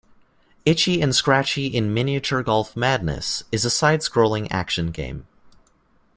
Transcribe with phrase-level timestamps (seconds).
[0.65, 5.27] "Itchy and Scratchy in Miniature Golf Madness" is a side-scrolling action game.